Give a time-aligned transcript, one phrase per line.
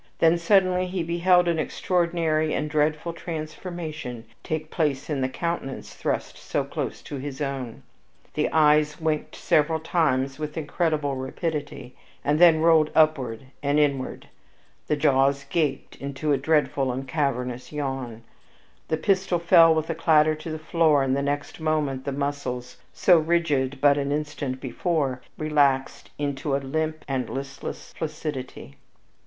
[0.17, 6.39] Then suddenly he beheld an extraordinary and dreadful transformation take place in the countenance thrust
[6.39, 7.83] so close to his own;
[8.33, 11.93] the eyes winked several times with incredible rapidity,
[12.25, 14.27] and then rolled upward and inward;
[14.87, 18.23] the jaws gaped into a dreadful and cavernous yawn;
[18.87, 22.77] the pistol fell with a clatter to the floor, and the next moment the muscles,
[22.91, 28.77] so rigid but an instant before, relaxed into a limp and listless flaccidity.